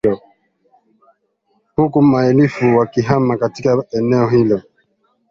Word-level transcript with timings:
huku 1.75 2.01
maelfu 2.01 2.77
wakihama 2.77 3.37
katika 3.37 3.83
eneo 3.91 4.27
hilo 4.29 4.61